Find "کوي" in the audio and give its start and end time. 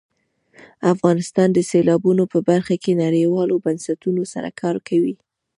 4.87-5.15